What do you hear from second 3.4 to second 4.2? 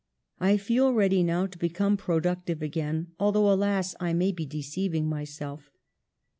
alas, I